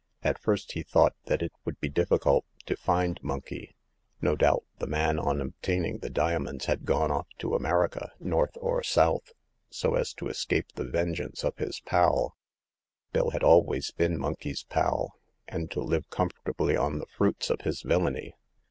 [0.23, 3.75] At first he thought that it would be difficult to find Monkey.
[4.19, 8.81] No doubt the man on obtaining the diamonds had gone off to America, North or
[8.81, 9.33] South,
[9.69, 12.35] so as to escape the vengeance of his pal—
[13.13, 17.83] Bill had always been Monkey's pal— and to live comfortably on the fruits of his
[17.83, 18.33] villainy.